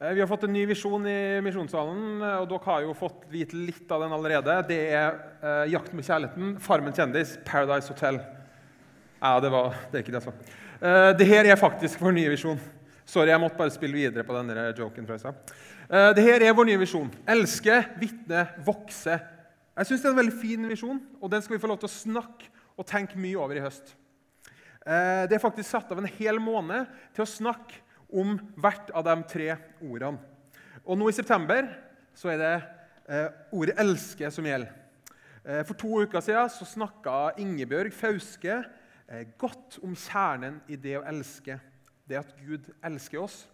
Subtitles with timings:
[0.00, 3.58] Eh, Vi har fått en ny visjon i Misjonssalen, og dere har jo fått vite
[3.58, 4.54] litt av den allerede.
[4.68, 8.20] Det er eh, 'Jakten med kjærligheten', 'Farmen kjendis', 'Paradise Hotel'.
[9.20, 10.32] Ja, det var det er ikke det jeg sa.
[10.86, 12.60] Eh, det her er faktisk vår nye visjon.
[13.04, 15.06] Sorry, jeg måtte bare spille videre på denne joken.
[15.06, 15.34] fra.
[15.90, 17.10] Eh, det her er vår nye visjon.
[17.26, 19.18] Elske, vitne, vokse.
[19.78, 21.88] Jeg syns det er en veldig fin visjon, og den skal vi få lov til
[21.88, 22.46] å snakke
[22.78, 23.94] og tenke mye over i høst.
[24.86, 27.82] Eh, Det er faktisk satt av en hel måned til å snakke
[28.12, 29.52] om hvert av de tre
[29.84, 30.18] ordene.
[30.84, 31.68] Og nå i september
[32.16, 32.54] så er det
[33.08, 34.72] eh, ordet 'elske' som gjelder.
[35.44, 38.64] Eh, For to uker siden så snakka Ingebjørg Fauske
[39.08, 41.60] eh, godt om kjernen i det å elske.
[42.08, 43.46] Det at Gud elsker oss.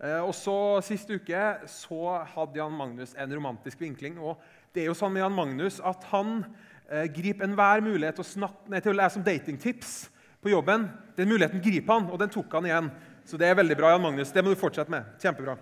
[0.00, 4.18] Eh, Og så Sist uke så hadde Jan Magnus en romantisk vinkling.
[4.18, 4.40] og
[4.74, 6.44] det er jo sånn med Jan Magnus at Han
[6.90, 10.10] eh, griper enhver mulighet til å, snakke, nei, til å lese om datingtips
[10.42, 10.88] på jobben.
[11.16, 12.90] Den muligheten griper han, og den tok han igjen.
[13.28, 14.30] Så det er veldig bra, Jan Magnus.
[14.32, 15.04] Det må du fortsette med.
[15.20, 15.52] Kjempebra.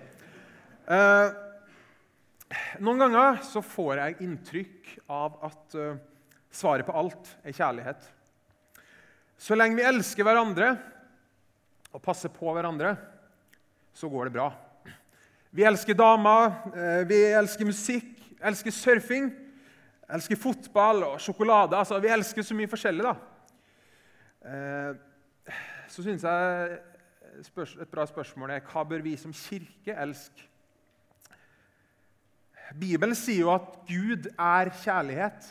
[0.86, 1.32] Eh,
[2.78, 5.96] noen ganger så får jeg inntrykk av at eh,
[6.54, 8.06] svaret på alt er kjærlighet.
[9.42, 10.76] Så lenge vi elsker hverandre
[11.90, 12.94] og passer på hverandre,
[13.90, 14.48] så går det bra.
[15.50, 18.14] Vi elsker damer, eh, vi elsker musikk,
[18.46, 19.32] elsker surfing,
[20.06, 21.74] elsker fotball og sjokolade.
[21.74, 23.16] Altså, vi elsker så mye forskjellig, da.
[25.90, 26.76] Så syns jeg
[27.36, 30.46] et bra spørsmål er hva bør vi som kirke elske?
[32.74, 35.46] Bibelen sier jo at Gud er kjærlighet.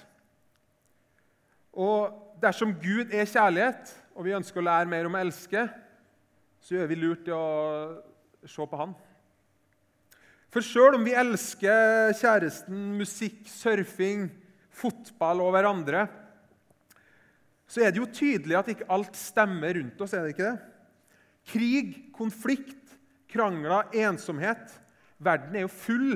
[1.72, 2.12] Og
[2.42, 5.66] dersom Gud er kjærlighet, og vi ønsker å lære mer om å elske,
[6.60, 7.46] så gjør vi lurt i å
[8.44, 8.96] se på Han.
[10.52, 14.30] For sjøl om vi elsker kjæresten, musikk, surfing,
[14.76, 16.06] fotball og hverandre,
[17.68, 20.14] så er det jo tydelig at ikke alt stemmer rundt oss.
[20.14, 20.75] er det ikke det?
[21.46, 22.96] Krig, konflikt,
[23.30, 24.72] krangler, ensomhet.
[25.22, 26.16] Verden er jo full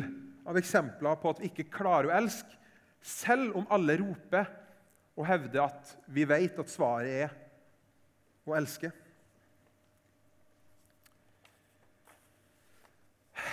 [0.49, 2.55] av eksempler på at vi ikke klarer å elske,
[3.05, 4.49] selv om alle roper
[5.19, 7.35] og hevder at vi vet at svaret er
[8.49, 8.89] å elske.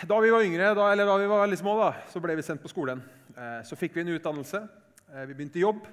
[0.06, 2.44] Da vi var yngre, da, eller da vi var veldig små, da, så ble vi
[2.44, 3.00] sendt på skolen.
[3.36, 4.60] Eh, Så fikk vi en utdannelse.
[5.12, 5.86] Eh, Vi begynte i jobb.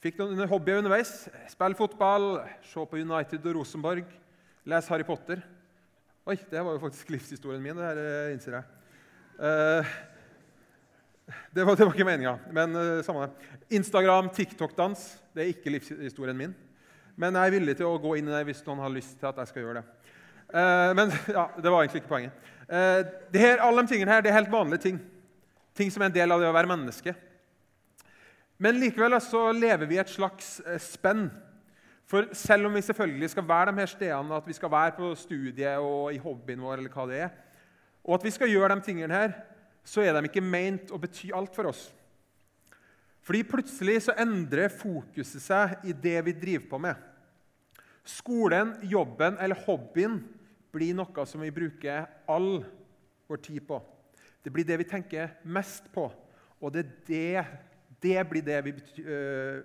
[0.00, 1.28] Fikk noen hobbyer underveis.
[1.50, 4.06] Spille fotball, se på United og Rosenborg,
[4.68, 5.40] lese Harry Potter.
[6.28, 8.66] Oi, det var jo faktisk livshistorien min, det her, eh, innser jeg.
[9.40, 9.92] Eh,
[11.56, 13.48] det var, det var ikke meninga, men eh, samme det.
[13.78, 16.52] Instagram, TikTok-dans det er ikke livshistorien min.
[17.16, 19.30] Men jeg er villig til å gå inn i det hvis noen har lyst til
[19.30, 19.86] at jeg skal gjøre det.
[20.94, 22.44] Men ja, det var egentlig ikke poenget.
[22.68, 25.00] Det her, alle de tingene her det er helt vanlige ting.
[25.76, 27.16] Ting som er en del av det å være menneske.
[28.62, 31.26] Men likevel så lever vi i et slags spenn.
[32.08, 35.10] For selv om vi selvfølgelig skal være de her stedene, at vi skal være på
[35.14, 37.34] studiet og i hobbyen vår, eller hva det er,
[38.04, 39.34] og at vi skal gjøre de tingene her,
[39.84, 41.90] så er de ikke meint å bety alt for oss.
[43.28, 46.96] Fordi plutselig så endrer fokuset seg i det vi driver på med.
[48.08, 50.22] Skolen, jobben eller hobbyen
[50.72, 52.62] blir noe som vi bruker all
[53.28, 53.82] vår tid på.
[54.40, 56.06] Det blir det vi tenker mest på,
[56.56, 57.44] og det, det,
[58.00, 58.72] det, blir, det, vi
[59.04, 59.60] øh,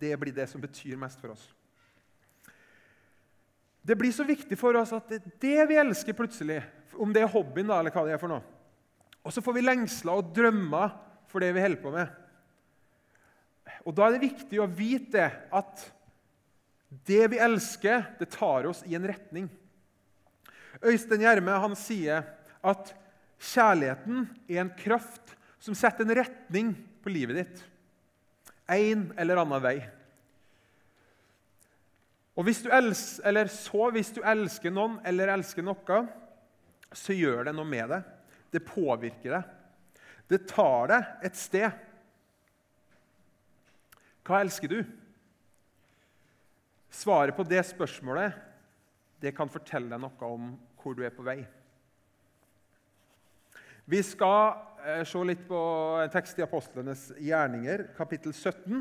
[0.00, 1.44] det blir det som betyr mest for oss.
[3.84, 6.62] Det blir så viktig for oss at det vi elsker plutselig,
[6.96, 8.44] om det er hobbyen da, eller hva det er for noe.
[9.24, 10.94] Og så får vi lengsler og drømmer
[11.28, 12.20] for det vi holder på med.
[13.84, 15.84] Og Da er det viktig å vite det, at
[17.04, 19.48] det vi elsker, det tar oss i en retning.
[20.84, 22.24] Øystein Gjerme han sier
[22.64, 22.92] at
[23.52, 26.72] kjærligheten er en kraft som setter en retning
[27.04, 27.64] på livet ditt.
[28.70, 29.78] En eller annen vei.
[32.34, 36.00] Og hvis elsker, så hvis du elsker noen eller elsker noe,
[36.94, 38.08] så gjør det noe med deg.
[38.54, 39.52] Det påvirker deg.
[40.30, 41.70] Det tar deg et sted.
[44.24, 44.80] Hva elsker du?
[46.94, 48.38] Svaret på det spørsmålet
[49.22, 51.38] det kan fortelle deg noe om hvor du er på vei.
[53.88, 54.54] Vi skal
[54.84, 55.60] eh, se litt på
[56.00, 58.78] en tekst i Apostlenes gjerninger, kapittel 17.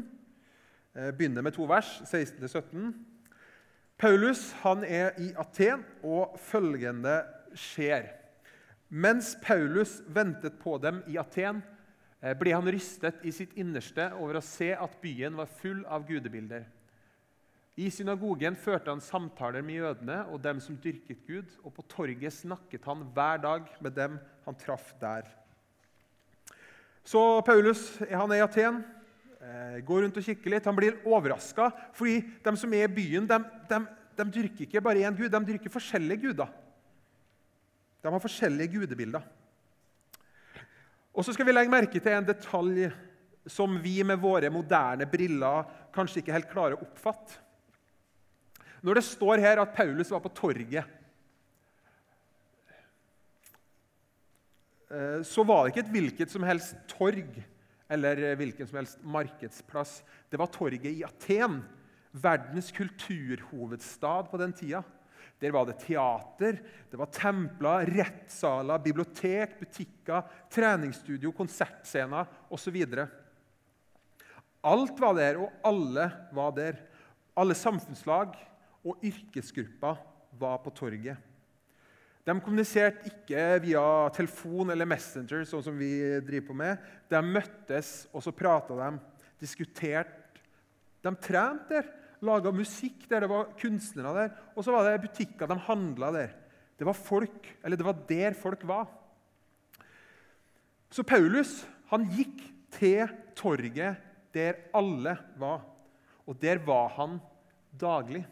[0.96, 2.94] Eh, begynner med to vers, 16-17.
[3.98, 7.22] Paulus han er i Aten, og følgende
[7.58, 8.10] skjer.
[8.90, 11.62] Mens Paulus ventet på dem i Aten,
[12.22, 16.08] eh, ble han rystet i sitt innerste over å se at byen var full av
[16.08, 16.66] gudebilder.
[17.74, 22.36] I synagogen førte han samtaler med jødene og dem som dyrket Gud, og på torget
[22.36, 25.26] snakket han hver dag med dem han traff der.
[27.04, 28.84] Så Paulus han er i Aten,
[29.86, 30.68] går rundt og kikker litt.
[30.70, 33.80] Han blir overraska, fordi de som er i byen, de, de,
[34.20, 36.52] de dyrker ikke bare én gud, de dyrker forskjellige guder.
[38.04, 39.24] De har forskjellige gudebilder.
[41.14, 42.88] Og så skal vi legge merke til en detalj
[43.50, 47.40] som vi med våre moderne briller kanskje ikke helt klarer å oppfatte.
[48.84, 50.84] Når det står her at Paulus var på torget,
[54.92, 57.38] eh, så var det ikke et hvilket som helst torg
[57.94, 60.02] eller hvilken som helst markedsplass.
[60.30, 61.62] Det var torget i Aten,
[62.12, 64.84] verdens kulturhovedstad på den tida.
[65.42, 66.60] Der var det teater,
[66.90, 70.24] det var templer, rettssaler, bibliotek, butikker,
[70.54, 72.78] treningsstudio, konsertscener osv.
[74.64, 76.80] Alt var der, og alle var der.
[77.36, 78.38] Alle samfunnslag
[78.86, 80.00] og yrkesgrupper
[80.40, 81.18] var på torget.
[82.24, 83.84] De kommuniserte ikke via
[84.16, 85.92] telefon eller Messenger, sånn som vi
[86.24, 86.86] driver på med.
[87.12, 88.92] De møttes, og så prata de,
[89.44, 90.40] diskuterte.
[91.04, 91.90] De trente der,
[92.24, 94.32] laga musikk der, det var kunstnere der.
[94.56, 96.32] Og så var det butikker, de handla der.
[96.80, 98.88] Det var folk, eller det var der folk var.
[100.94, 102.40] Så Paulus han gikk
[102.74, 104.00] til torget
[104.34, 105.66] der alle var.
[106.24, 107.20] Og der var han
[107.76, 108.24] daglig.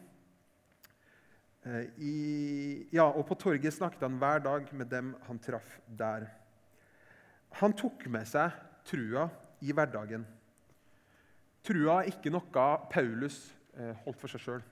[1.61, 6.25] Eh, I, ja, og På torget snakket han hver dag med dem han traff der.
[7.61, 8.55] Han tok med seg
[8.87, 9.27] trua
[9.61, 10.23] i hverdagen.
[11.61, 13.43] Trua er ikke noe Paulus
[13.77, 14.63] eh, holdt for seg sjøl.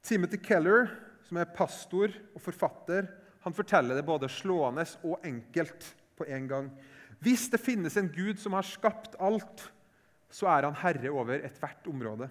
[0.00, 0.88] Timothy Keller,
[1.28, 3.10] som er pastor og forfatter,
[3.44, 6.70] han forteller det både slående og enkelt på en gang.
[7.20, 9.66] Hvis det finnes en Gud som har skapt alt,
[10.32, 12.30] så er han herre over ethvert område.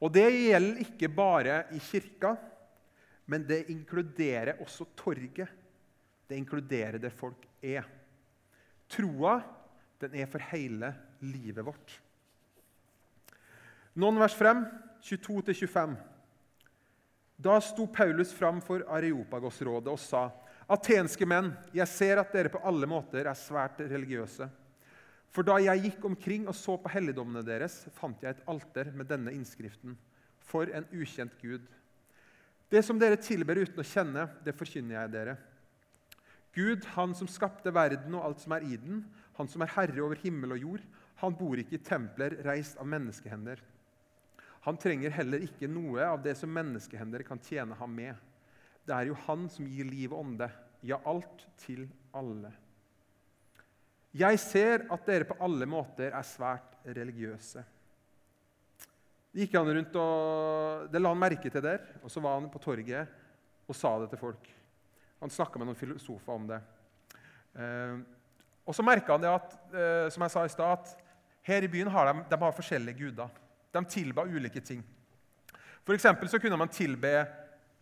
[0.00, 2.34] Og Det gjelder ikke bare i kirka,
[3.26, 5.48] men det inkluderer også torget.
[6.26, 7.86] Det inkluderer der folk er.
[8.88, 9.40] Troa
[10.00, 10.92] den er for hele
[11.24, 11.94] livet vårt.
[13.96, 14.66] Noen vers frem,
[15.00, 15.94] 22-25.
[17.36, 20.26] Da sto Paulus fram for Areopagos-rådet og sa
[20.72, 24.48] Atenske menn, jeg ser at dere på alle måter er svært religiøse.
[25.34, 29.08] For da jeg gikk omkring og så på helligdommene deres, fant jeg et alter med
[29.10, 29.96] denne innskriften.
[30.46, 31.66] For en ukjent Gud.
[32.70, 35.36] Det som dere tilber uten å kjenne, det forkynner jeg dere.
[36.56, 39.02] Gud, han som skapte verden og alt som er i den,
[39.36, 40.84] han som er herre over himmel og jord,
[41.20, 43.60] han bor ikke i templer reist av menneskehender.
[44.66, 48.16] Han trenger heller ikke noe av det som menneskehender kan tjene ham med.
[48.86, 50.48] Det er jo Han som gir liv og ånde,
[50.82, 52.50] ja, alt til alle.
[54.16, 57.64] Jeg ser at dere på alle måter er svært religiøse.
[59.32, 62.48] Det Gikk han rundt og, Det la han merke til der, og så var han
[62.48, 63.10] på torget
[63.66, 64.46] og sa det til folk.
[65.20, 66.60] Han snakka med noen filosofer om det.
[67.58, 67.96] Eh,
[68.64, 70.94] og så merka han det at, eh, som jeg sa i stad, at
[71.46, 73.42] her i byen har de, de har forskjellige guder.
[73.74, 74.84] De tilba ulike ting.
[75.84, 77.26] For så kunne man tilbe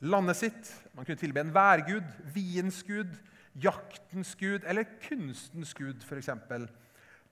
[0.01, 0.73] landet sitt.
[0.95, 2.05] Man kunne tilbe en værgud,
[2.35, 3.15] viens gud,
[3.61, 6.31] jaktens gud eller kunstens gud, f.eks.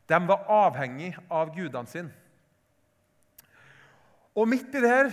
[0.08, 2.12] De var avhengig av gudene sine.
[4.32, 5.10] Og midt i det her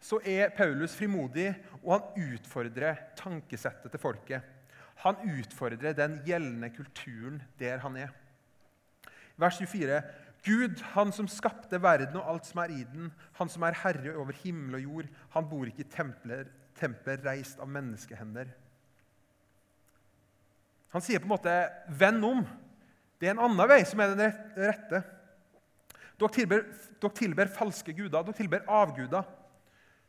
[0.00, 1.52] så er Paulus frimodig,
[1.82, 4.44] og han utfordrer tankesettet til folket.
[5.04, 8.10] Han utfordrer den gjeldende kulturen der han er.
[9.40, 10.02] Vers 24.
[10.44, 14.14] Gud, han som skapte verden og alt som er i den, han som er herre
[14.16, 16.48] over himmel og jord, han bor ikke i templer
[16.80, 18.48] tempel reist av menneskehender.
[20.90, 22.46] Han sier på en måte 'venn om'.
[23.20, 25.02] Det er en annen vei som er den rette.
[26.18, 26.64] Dere tilber,
[27.00, 29.24] dere tilber falske guder, dere tilber avguder.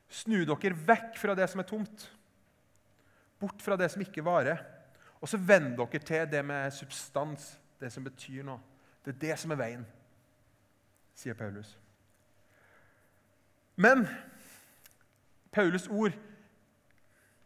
[0.10, 2.10] Snu dere vekk fra det som er tomt,
[3.40, 4.60] bort fra det som ikke varer.
[5.22, 8.60] Og så vend dere til det med substans, det som betyr noe.
[9.06, 9.86] Det er det som er veien,
[11.16, 11.78] sier Paulus.
[13.76, 14.08] Men
[15.52, 16.14] Paulus' ord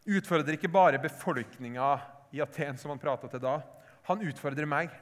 [0.06, 3.58] utfordrer ikke bare befolkninga i Aten, som han prata til da.
[4.10, 4.94] Han utfordrer meg.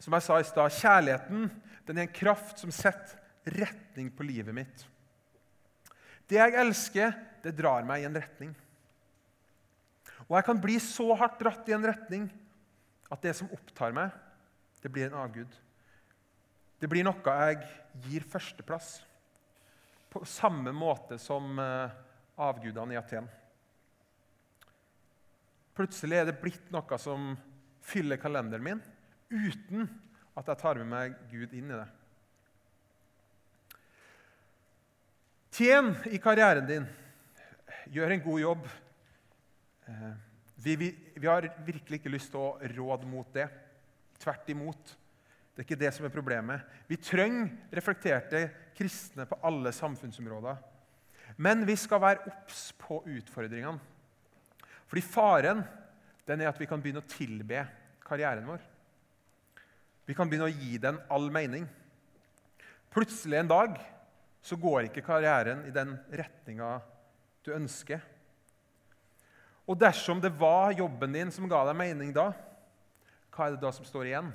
[0.00, 1.50] Som jeg sa i stad, kjærligheten
[1.86, 3.18] den er en kraft som setter
[3.56, 4.84] retning på livet mitt.
[6.30, 8.52] Det jeg elsker, det drar meg i en retning.
[10.28, 12.28] Og jeg kan bli så hardt dratt i en retning
[13.10, 14.12] at det som opptar meg,
[14.80, 15.50] det blir en avgud.
[16.80, 17.58] Det blir noe jeg
[18.06, 19.00] gir førsteplass
[20.10, 21.92] på samme måte som eh,
[22.40, 23.28] avgudene i Aten.
[25.76, 27.32] Plutselig er det blitt noe som
[27.84, 28.82] fyller kalenderen min,
[29.30, 29.86] uten
[30.38, 31.88] at jeg tar med meg Gud inn i det.
[35.60, 36.86] Tjen i karrieren din.
[37.90, 38.68] Gjør en god jobb.
[39.90, 40.12] Eh,
[40.62, 43.48] vi, vi, vi, har virkelig ikke lyst til å råde mot det.
[44.20, 44.94] Tvert imot.
[45.50, 46.62] Det er ikke det som er problemet.
[46.88, 48.44] Vi trenger reflekterte
[48.78, 50.60] kristne på alle samfunnsområder.
[51.36, 53.80] Men vi skal være obs på utfordringene.
[54.90, 55.62] Fordi faren
[56.26, 57.62] den er at vi kan begynne å tilbe
[58.02, 58.62] karrieren vår.
[60.06, 61.68] Vi kan begynne å gi den all mening.
[62.90, 63.76] Plutselig en dag
[64.42, 66.80] så går ikke karrieren i den retninga
[67.46, 68.02] du ønsker.
[69.70, 72.32] Og dersom det var jobben din som ga deg mening da,
[73.30, 74.32] hva er det da som står igjen?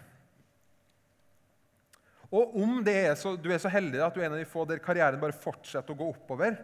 [2.32, 4.64] Og om er så, du er så heldig at du er en av de få
[4.68, 6.56] der karrieren bare fortsetter å gå oppover,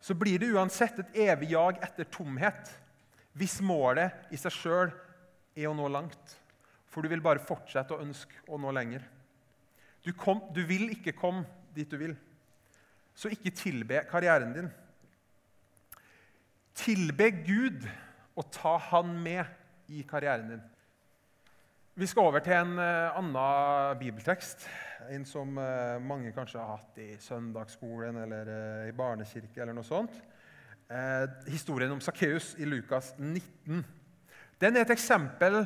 [0.00, 2.70] så blir det uansett et evig jag etter tomhet
[3.38, 4.92] hvis målet i seg sjøl
[5.58, 6.34] er å nå langt.
[6.88, 9.04] For du vil bare fortsette å ønske å nå lenger.
[10.02, 12.14] Du, kom, du vil ikke komme dit du vil.
[13.18, 14.70] Så ikke tilbe karrieren din.
[16.78, 17.86] Tilbe Gud
[18.38, 20.66] og ta Han med i karrieren din.
[21.98, 24.68] Vi skal over til en uh, annen bibeltekst.
[25.10, 29.58] En som uh, mange kanskje har hatt i søndagsskolen eller uh, i barnekirke.
[29.60, 30.20] eller noe sånt.
[31.50, 33.82] historien om Sakkeus i Lukas 19.
[34.60, 35.58] Den er et eksempel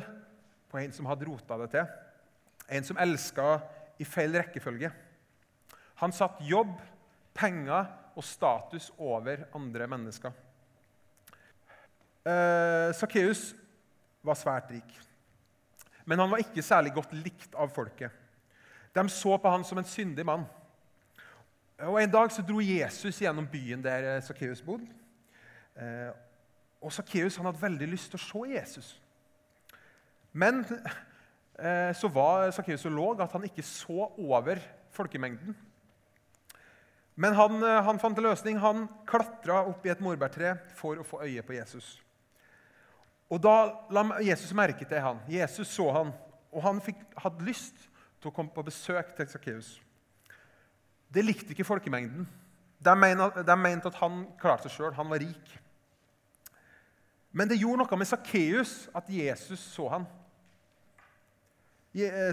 [0.71, 1.93] på en som hadde rota det til.
[2.67, 3.61] En som elska
[4.01, 4.89] i feil rekkefølge.
[6.01, 6.73] Han satt jobb,
[7.33, 7.85] penger
[8.17, 10.33] og status over andre mennesker.
[12.97, 13.51] Sakkeus
[14.25, 15.01] var svært rik.
[16.05, 18.11] Men han var ikke særlig godt likt av folket.
[18.93, 20.45] De så på han som en syndig mann.
[21.83, 24.87] Og En dag så dro Jesus gjennom byen der Sakkeus bodde.
[25.75, 26.11] Eh,
[26.83, 28.89] og Sakkeus hadde veldig lyst til å se Jesus.
[30.33, 34.61] Men eh, så var Sakkeus så låg at han ikke så over
[34.93, 35.57] folkemengden.
[37.15, 38.59] Men han, eh, han fant en løsning.
[38.61, 41.97] Han klatra opp i et morbærtre for å få øye på Jesus.
[43.33, 45.23] Og Da la Jesus merke til han.
[45.29, 46.11] Jesus så han,
[46.53, 47.87] og han fikk, hadde lyst
[48.21, 49.71] til å komme på besøk til Sakkeus.
[51.13, 52.27] Det likte ikke folkemengden.
[52.83, 54.93] De mente, at han klarte seg sjøl.
[54.97, 55.55] Han var rik.
[57.33, 60.05] Men det gjorde noe med Sakkeus at Jesus så han.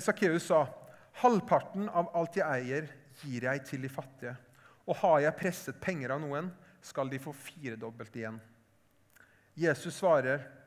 [0.04, 0.66] Sakkeus eh, sa,
[1.21, 2.87] 'Halvparten av alt jeg eier,
[3.21, 4.37] gir jeg til de fattige.'
[4.87, 8.40] 'Og har jeg presset penger av noen, skal de få firedobbelt igjen.'
[9.57, 10.60] Jesus svarer,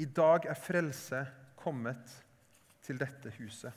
[0.00, 1.22] i dag er frelse
[1.58, 2.12] kommet
[2.82, 3.72] til dette huset.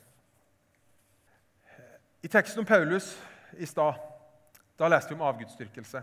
[2.25, 3.12] I teksten om Paulus
[3.62, 4.00] i stad
[4.79, 6.01] da leste vi om avgudsdyrkelse.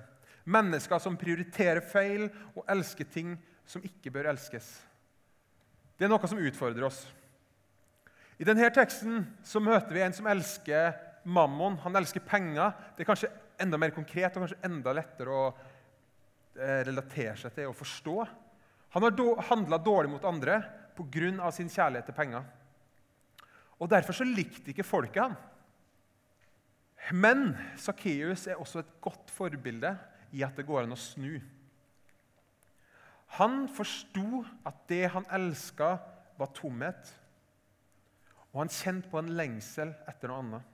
[0.52, 3.34] Mennesker som prioriterer feil og elsker ting
[3.68, 4.68] som ikke bør elskes.
[5.98, 7.04] Det er noe som utfordrer oss.
[8.40, 10.96] I denne teksten så møter vi en som elsker
[11.30, 11.76] mammon.
[11.84, 12.72] Han elsker penger.
[12.96, 13.30] Det er kanskje
[13.62, 18.16] enda mer konkret og kanskje enda lettere å eh, relatere seg til og forstå.
[18.92, 20.62] Han har handla dårlig mot andre
[20.96, 21.50] pga.
[21.50, 22.44] sin kjærlighet til penger.
[23.80, 25.36] Og Derfor så likte ikke folket han.
[27.12, 29.98] Men Sakkeus er også et godt forbilde
[30.32, 31.40] i at det går an å snu.
[33.38, 35.98] Han forsto at det han elska,
[36.38, 37.10] var tomhet.
[38.52, 40.68] Og han kjente på en lengsel etter noe annet.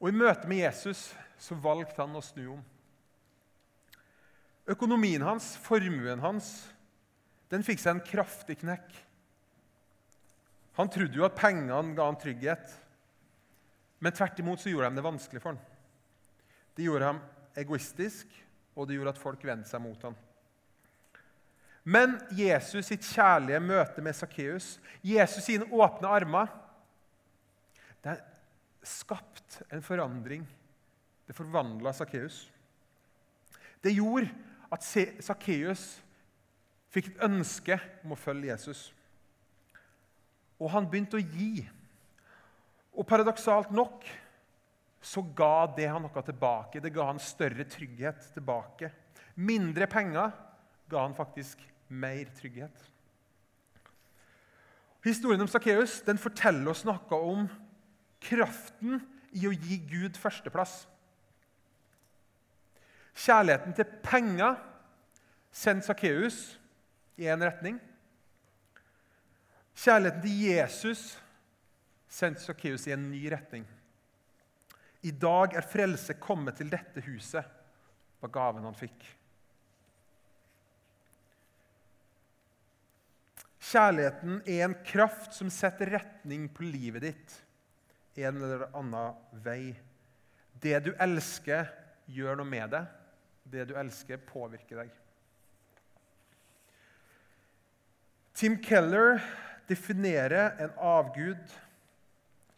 [0.00, 2.62] Og I møte med Jesus så valgte han å snu om.
[4.70, 6.50] Økonomien hans, formuen hans,
[7.50, 8.92] den fikk seg en kraftig knekk.
[10.78, 12.70] Han trodde jo at pengene ga ham trygghet,
[14.00, 15.60] men tvert imot så gjorde de det vanskelig for ham.
[16.76, 17.18] Det gjorde ham
[17.58, 18.30] egoistisk,
[18.78, 20.14] og det gjorde at folk vendte seg mot ham.
[21.82, 26.52] Men Jesus sitt kjærlige møte med Sakkeus, Jesus sine åpne armer,
[28.04, 28.16] det
[28.86, 30.46] skapte en forandring.
[31.26, 32.46] Det forvandla Sakkeus.
[33.84, 34.30] Det gjorde
[34.70, 35.84] at Sakkeus
[36.90, 38.88] fikk et ønske om å følge Jesus.
[40.60, 41.64] Og han begynte å gi.
[42.94, 44.04] Og paradoksalt nok
[45.00, 46.82] så ga det han noe tilbake.
[46.82, 48.90] Det ga han større trygghet tilbake.
[49.40, 50.34] Mindre penger
[50.90, 52.86] ga han faktisk mer trygghet.
[55.04, 57.46] Historien om Sakkeus forteller oss noe om
[58.20, 59.00] kraften
[59.32, 60.82] i å gi Gud førsteplass.
[63.16, 64.56] Kjærligheten til penger
[65.52, 66.38] sendte Sakkeus
[67.20, 67.78] i én retning.
[69.76, 71.04] Kjærligheten til Jesus
[72.08, 73.66] sendte Sakkeus i en ny retning.
[75.02, 77.44] I dag er frelse kommet til dette huset,
[78.20, 79.06] var gaven han fikk.
[83.70, 87.38] Kjærligheten er en kraft som setter retning på livet ditt
[88.20, 89.14] en eller annen
[89.44, 89.74] vei.
[90.60, 91.68] Det du elsker,
[92.10, 92.82] gjør noe med det
[93.52, 94.92] det du elsker, påvirker deg.
[98.34, 99.20] Tim Keller
[99.68, 101.56] definerer en avgud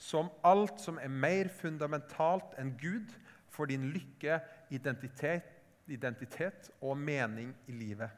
[0.02, 3.10] som alt som er mer fundamentalt enn Gud
[3.52, 4.40] for din lykke
[4.74, 5.46] identitet,
[5.90, 8.10] identitet og mening i livet.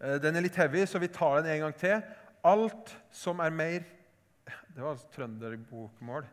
[0.00, 2.02] Eh, den er litt heavy, så vi tar den en gang til.
[2.46, 3.86] Alt som er mer
[4.74, 6.26] Det var altså trønderbokmål.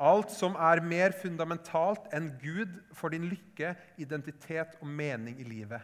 [0.00, 5.82] Alt som er mer fundamentalt enn Gud for din lykke, identitet og mening i livet,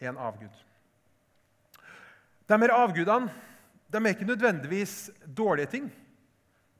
[0.00, 0.62] en avgud.
[2.46, 3.32] De her avgudene
[3.92, 5.90] de er ikke nødvendigvis dårlige ting.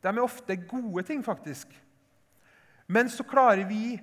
[0.03, 1.69] De er ofte gode ting, faktisk.
[2.87, 3.99] Men så klarer vi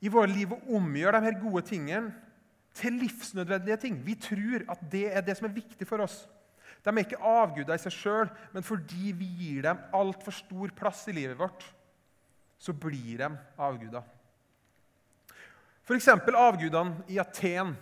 [0.00, 2.12] i våre liv å omgjøre de her gode tingene
[2.78, 4.00] til livsnødvendige ting.
[4.06, 6.22] Vi tror at det er det som er viktig for oss.
[6.84, 11.04] De er ikke avguder i seg sjøl, men fordi vi gir dem altfor stor plass
[11.10, 11.66] i livet vårt,
[12.58, 14.06] så blir de avguder.
[15.88, 16.08] F.eks.
[16.08, 17.72] avgudene i Aten.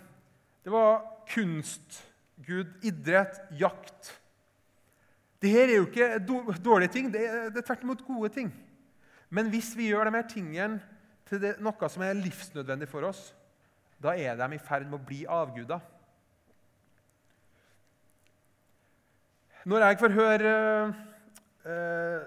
[0.63, 4.13] Det var kunstgud, idrett, jakt.
[5.41, 8.51] Dette er jo ikke dårlige ting, det er, det er tvert imot gode ting.
[9.29, 10.79] Men hvis vi gjør de her tingene
[11.27, 13.33] til noe som er livsnødvendig for oss,
[14.01, 15.81] da er de i ferd med å bli avguder.
[19.67, 20.51] Når jeg får høre
[21.67, 22.21] uh,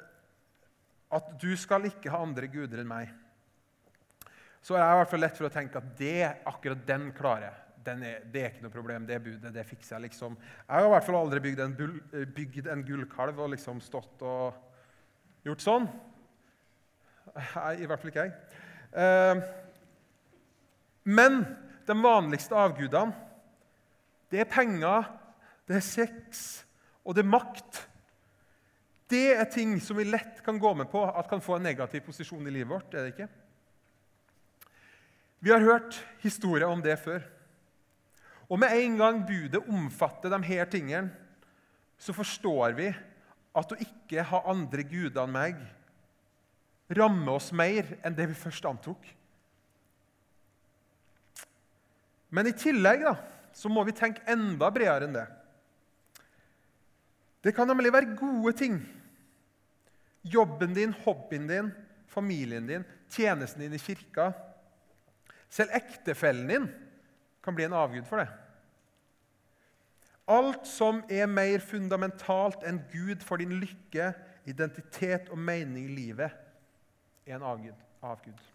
[1.16, 3.08] at du skal ikke ha andre guder enn meg,
[4.60, 7.46] så er jeg i hvert fall lett for å tenke at det, akkurat den klarer
[7.46, 7.56] jeg.
[7.88, 9.08] Er, det er ikke noe problem.
[9.08, 10.10] Det budet det fikser jeg.
[10.10, 10.36] liksom.
[10.36, 11.96] Jeg har i hvert fall aldri bygd en, bull,
[12.36, 15.88] bygd en gullkalv og liksom stått og gjort sånn.
[17.32, 18.34] Nei, i hvert fall ikke jeg.
[19.00, 19.44] Eh,
[21.08, 21.40] men
[21.88, 23.16] de vanligste avgudene,
[24.28, 25.08] det er penger,
[25.64, 26.50] det er sex
[27.10, 27.80] og det er makt.
[29.10, 32.04] Det er ting som vi lett kan gå med på at kan få en negativ
[32.06, 32.94] posisjon i livet vårt.
[32.94, 33.26] er det ikke?
[35.42, 37.24] Vi har hørt historier om det før.
[38.46, 41.10] Og med en gang budet omfatter de her tingene,
[41.98, 42.86] så forstår vi
[43.58, 45.58] at å ikke ha andre guder enn meg
[46.94, 49.02] rammer oss mer enn det vi først antok.
[52.30, 53.16] Men i tillegg da,
[53.50, 55.26] så må vi tenke enda bredere enn det.
[57.40, 58.80] Det kan nemlig være gode ting.
[60.24, 61.72] Jobben din, hobbyen din,
[62.06, 64.32] familien din, tjenesten din i kirka.
[65.48, 66.68] Selv ektefellen din
[67.44, 68.28] kan bli en avgud for det.
[70.30, 74.12] Alt som er mer fundamentalt enn Gud for din lykke,
[74.46, 76.30] identitet og mening i livet,
[77.26, 77.86] er en avgud.
[78.02, 78.46] avgud.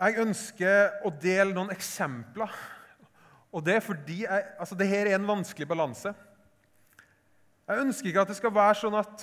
[0.00, 2.52] Jeg ønsker å dele noen eksempler.
[3.54, 6.10] Og det er fordi jeg, altså det her er en vanskelig balanse.
[7.68, 9.22] Jeg ønsker ikke at det skal være sånn at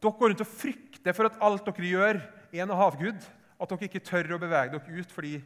[0.00, 2.20] dere går rundt og frykter for at alt dere gjør,
[2.52, 3.24] er en havgud.
[3.60, 5.38] At dere ikke tør å bevege dere ut fordi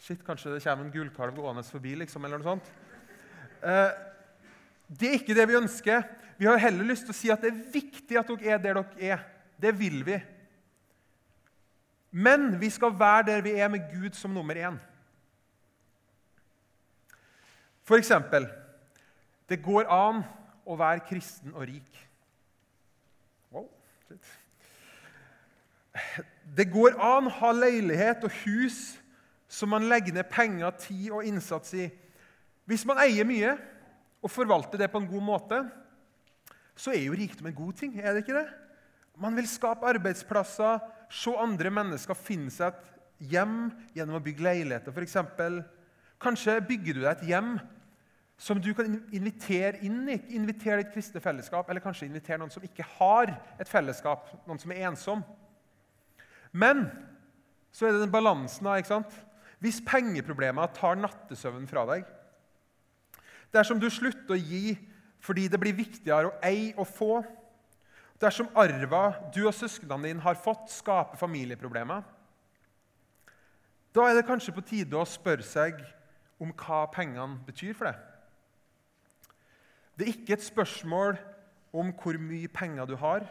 [0.00, 1.94] shit, kanskje det kommer en gullkalv gående forbi.
[2.00, 2.72] liksom, eller noe sånt.
[3.62, 3.92] Eh,
[4.88, 6.08] det er ikke det vi ønsker.
[6.36, 8.80] Vi har heller lyst til å si at det er viktig at dere er der
[8.80, 9.24] dere er.
[9.60, 10.18] Det vil vi.
[12.16, 14.76] Men vi skal være der vi er med Gud som nummer én.
[17.94, 18.48] Eksempel
[19.46, 20.24] Det går an
[20.66, 22.00] å være kristen og rik.
[23.54, 23.68] Wow,
[26.58, 28.96] det går an å ha leilighet og hus
[29.46, 31.86] som man legger ned penger, tid og innsats i.
[32.66, 33.54] Hvis man eier mye
[34.18, 35.60] og forvalter det på en god måte,
[36.76, 38.00] så er jo rikdom en god ting.
[38.00, 38.48] er det ikke det?
[39.16, 44.92] Man vil skape arbeidsplasser, se andre mennesker finne seg et hjem gjennom å bygge leiligheter,
[44.92, 45.16] f.eks.
[46.20, 47.54] Kanskje bygger du deg et hjem
[48.36, 50.18] som du kan invitere inn i.
[50.36, 54.74] Invitere ditt kristne fellesskap, eller kanskje invitere noen som ikke har et fellesskap, noen som
[54.74, 55.24] er ensom.
[56.52, 56.86] Men
[57.72, 58.68] så er det den balansen.
[58.76, 59.16] ikke sant?
[59.60, 62.04] Hvis pengeproblemer tar nattesøvnen fra deg,
[63.52, 64.76] dersom du slutter å gi
[65.24, 67.22] fordi det blir viktigere å eie og få,
[68.20, 72.04] dersom arva du og søsknene dine har fått, skaper familieproblemer,
[73.96, 75.80] da er det kanskje på tide å spørre seg
[76.42, 78.15] om hva pengene betyr for deg.
[79.96, 81.16] Det er ikke et spørsmål
[81.72, 83.24] om hvor mye penger du har,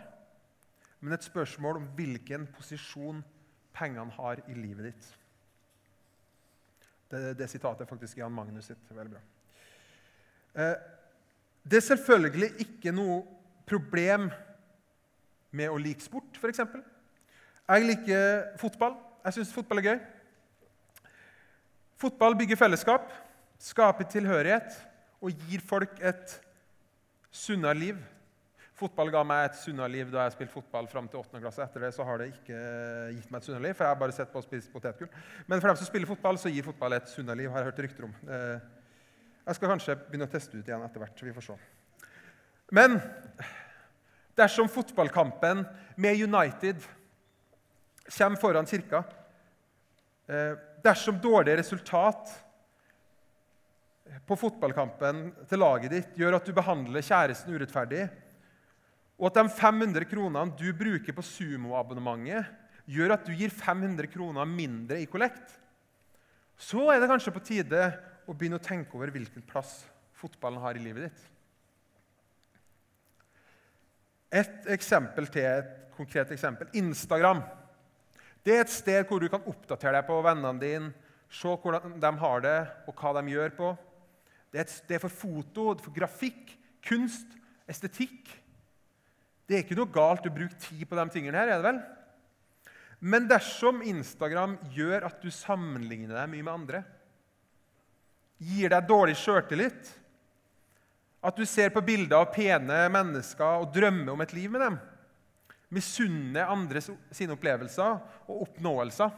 [0.99, 3.21] men et spørsmål om hvilken posisjon
[3.75, 5.08] pengene har i livet ditt.
[7.12, 8.89] Det, det sitatet er faktisk Jan Magnus sitt.
[8.89, 9.21] Veldig bra.
[10.56, 10.75] Eh,
[11.69, 13.21] det er selvfølgelig ikke noe
[13.69, 14.30] problem
[15.56, 16.63] med å like sport, f.eks.
[17.65, 18.97] Jeg liker fotball.
[19.25, 19.99] Jeg syns fotball er gøy.
[22.01, 23.13] Fotball bygger fellesskap,
[23.62, 24.75] skaper tilhørighet
[25.23, 26.36] og gir folk et
[27.35, 27.97] Sunnere liv.
[28.75, 31.39] Fotball ga meg et sunna liv da jeg spilte fotball fram til 8.
[31.43, 31.63] klasse.
[31.63, 32.59] Etter det så har det ikke
[33.15, 35.11] gitt meg et sunna liv, for jeg har bare sett på å spise potetgull.
[35.47, 37.51] Men for dem som spiller fotball, så gir fotball et sunna liv.
[37.51, 38.15] har Jeg hørt rykter om.
[38.27, 38.57] Eh,
[39.45, 41.23] jeg skal kanskje begynne å teste ut igjen etter hvert.
[41.23, 41.59] vi får se.
[42.71, 42.99] Men
[44.35, 45.63] Dersom fotballkampen
[45.95, 46.83] med United
[48.17, 49.03] kommer foran kirka,
[50.27, 52.33] eh, dersom dårlig resultat
[54.25, 58.06] på fotballkampen til laget ditt gjør at du behandler kjæresten urettferdig,
[59.15, 62.47] og at de 500 kronene du bruker på Sumo-abonnementet,
[62.86, 65.56] gjør at du gir 500 kroner mindre i kollekt,
[66.56, 67.86] så er det kanskje på tide
[68.25, 69.82] å begynne å tenke over hvilken plass
[70.15, 71.23] fotballen har i livet ditt.
[74.36, 76.69] Et eksempel til, et konkret eksempel.
[76.75, 77.43] Instagram.
[78.43, 80.91] Det er et sted hvor du kan oppdatere deg på vennene dine,
[81.32, 83.71] se hvordan de har det, og hva de gjør på.
[84.55, 86.53] Det er et sted for foto, for grafikk,
[86.87, 87.33] kunst,
[87.67, 88.29] estetikk.
[89.43, 91.81] Det er ikke noe galt å bruke tid på de tingene her, er det vel?
[93.03, 96.79] Men dersom Instagram gjør at du sammenligner deg mye med andre,
[98.39, 99.91] gir deg dårlig sjøltillit,
[101.19, 104.77] at du ser på bilder av pene mennesker og drømmer om et liv med dem,
[105.75, 109.11] misunner andre sine opplevelser og oppnåelser,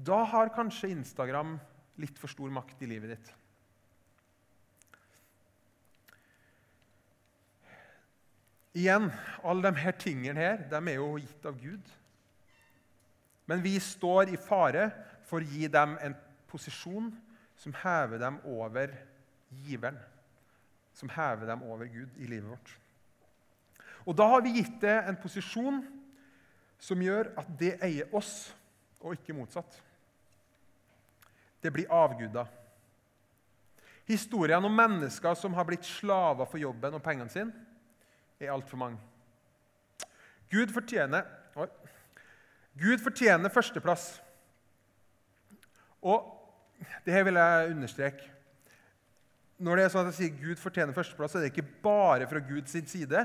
[0.00, 1.58] da har kanskje Instagram
[2.00, 3.34] litt for stor makt i livet ditt.
[8.76, 9.08] Igjen,
[9.42, 11.92] alle disse tingene her, de er jo gitt av Gud.
[13.48, 14.90] Men vi står i fare
[15.28, 16.16] for å gi dem en
[16.50, 17.08] posisjon
[17.58, 18.92] som hever dem over
[19.64, 19.98] giveren.
[20.92, 22.74] Som hever dem over Gud i livet vårt.
[24.08, 25.82] Og da har vi gitt det en posisjon
[26.80, 28.50] som gjør at det eier oss,
[29.00, 29.78] og ikke motsatt.
[31.62, 32.46] Det blir avguder.
[34.08, 37.67] Historiene om mennesker som har blitt slaver for jobben og pengene sine,
[38.40, 38.98] er altfor mange.
[40.52, 41.26] Gud fortjener,
[41.58, 41.66] oi,
[42.78, 44.10] Gud fortjener førsteplass.
[46.00, 46.26] Og
[47.04, 48.34] det her vil jeg understreke.
[49.58, 52.28] Når det er sånn at jeg sier Gud fortjener førsteplass, så er det ikke bare
[52.30, 53.24] fra Guds side.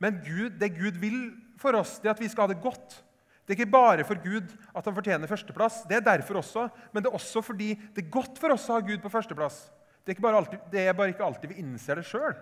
[0.00, 1.22] Men Gud, det Gud vil
[1.60, 3.00] for oss, det er at vi skal ha det godt.
[3.44, 5.82] Det er ikke bare for Gud at han fortjener førsteplass.
[5.88, 8.76] Det er derfor også, men det er også fordi det er godt for oss å
[8.76, 9.64] ha Gud på førsteplass.
[10.04, 12.36] Det er, bare alltid, det er bare ikke alltid vi innser det sjøl.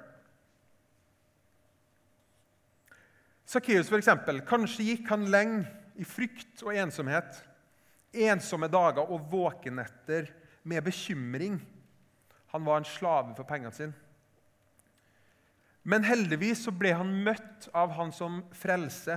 [3.49, 4.11] Sakkeus, f.eks.
[4.49, 5.63] Kanskje gikk han lenge
[5.97, 7.39] i frykt og ensomhet.
[8.13, 10.29] Ensomme dager og våkenetter
[10.69, 11.57] med bekymring.
[12.53, 13.97] Han var en slave for pengene sine.
[15.89, 19.17] Men heldigvis så ble han møtt av han som frelse.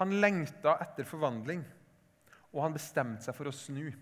[0.00, 1.60] Han lengta etter forvandling,
[2.50, 3.92] og han bestemte seg for å snu.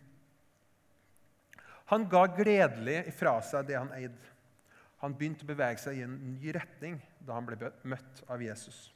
[1.90, 4.33] Han ga gledelig ifra seg det han eide.
[5.03, 6.96] Han begynte å bevege seg i en ny retning
[7.27, 8.87] da han ble møtt av Jesus.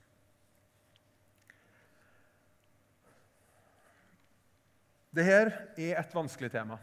[5.14, 6.80] Dette er et vanskelig tema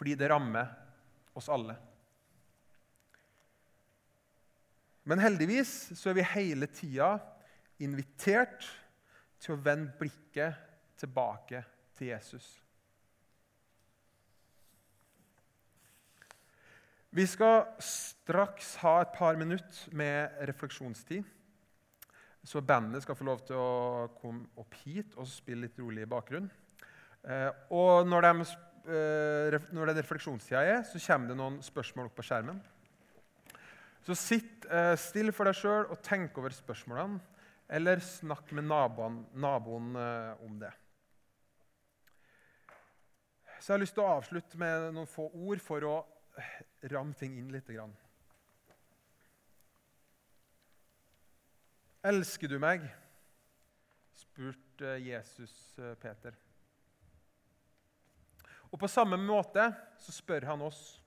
[0.00, 0.70] fordi det rammer
[1.36, 1.74] oss alle.
[5.04, 7.10] Men heldigvis så er vi hele tida
[7.84, 8.64] invitert
[9.42, 10.56] til å vende blikket
[11.00, 11.60] tilbake
[11.98, 12.46] til Jesus.
[17.10, 21.26] Vi skal straks ha et par minutter med refleksjonstid.
[22.46, 26.12] Så bandet skal få lov til å komme opp hit og spille litt rolig i
[26.14, 26.48] bakgrunnen.
[27.28, 28.44] Eh, og når, de,
[28.96, 32.60] er når den refleksjonstida er, så kommer det noen spørsmål opp på skjermen.
[34.06, 37.20] Så sitt eh, stille for deg sjøl og tenk over spørsmålene,
[37.70, 39.92] eller snakk med naboen, naboen
[40.42, 40.72] om det.
[43.60, 45.94] Så jeg har lyst til å avslutte med noen få ord for å
[46.90, 47.70] ramme ting inn litt.
[52.10, 52.88] Elsker du meg?
[54.18, 55.52] spurte Jesus
[56.00, 56.34] Peter.
[58.70, 59.64] Og på samme måte
[59.98, 61.00] så spør han oss,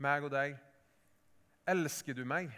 [0.00, 0.56] meg og deg,
[1.68, 2.50] elsker du meg?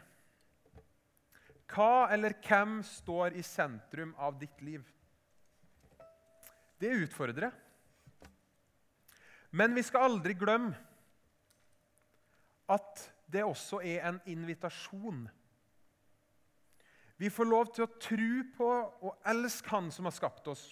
[1.72, 4.84] Hva eller hvem står i sentrum av ditt liv?
[6.80, 7.52] Det utfordrer.
[9.52, 10.72] Men vi skal aldri glemme
[12.72, 15.24] at det også er en invitasjon.
[17.20, 18.68] Vi får lov til å tro på
[19.08, 20.64] og elske Han som har skapt oss.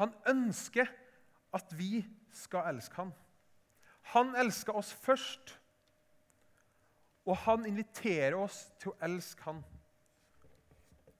[0.00, 0.88] Han ønsker
[1.52, 2.00] at vi
[2.32, 3.12] skal elske han.
[4.14, 5.54] Han elsker oss først,
[7.28, 9.60] og han inviterer oss til å elske han.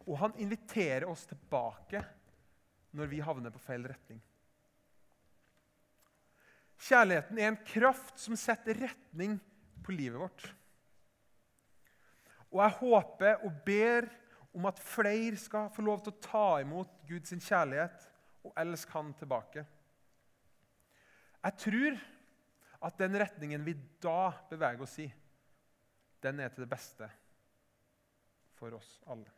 [0.03, 2.03] Og han inviterer oss tilbake
[2.97, 4.19] når vi havner på feil retning.
[6.83, 9.37] Kjærligheten er en kraft som setter retning
[9.87, 10.49] på livet vårt.
[12.51, 14.09] Og jeg håper og ber
[14.53, 18.09] om at flere skal få lov til å ta imot Guds kjærlighet
[18.43, 19.65] og elsk han tilbake.
[21.43, 21.99] Jeg tror
[22.83, 25.09] at den retningen vi da beveger oss i,
[26.23, 27.09] den er til det beste
[28.59, 29.31] for oss alle.